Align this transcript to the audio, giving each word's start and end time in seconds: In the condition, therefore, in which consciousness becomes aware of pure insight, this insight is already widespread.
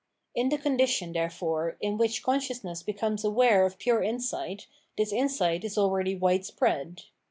In 0.33 0.49
the 0.49 0.57
condition, 0.57 1.13
therefore, 1.13 1.77
in 1.79 1.95
which 1.95 2.23
consciousness 2.23 2.81
becomes 2.81 3.23
aware 3.23 3.67
of 3.67 3.77
pure 3.77 4.01
insight, 4.01 4.65
this 4.97 5.13
insight 5.13 5.63
is 5.63 5.77
already 5.77 6.15
widespread. 6.15 7.03